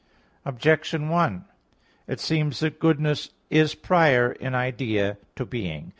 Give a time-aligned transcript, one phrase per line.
[0.45, 1.45] Objection 1:
[2.07, 5.89] It seems that goodness is prior in idea to being.